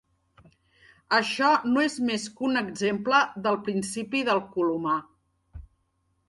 Això 1.17 1.51
no 1.73 1.83
és 1.87 1.97
més 2.07 2.25
que 2.39 2.45
un 2.49 2.57
exemple 2.63 3.21
del 3.45 3.61
principi 3.69 4.23
del 4.31 4.43
colomar. 4.57 4.97